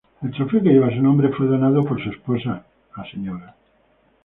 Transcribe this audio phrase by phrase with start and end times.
[0.23, 2.65] El trofeo que lleva su nombre fue donado por su esposa,
[2.97, 3.55] la Sra.